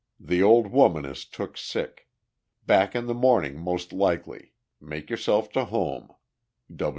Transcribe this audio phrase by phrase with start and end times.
[0.19, 2.07] The old woman is took sick.
[2.65, 6.09] Back in the morning most likely make yourself to home.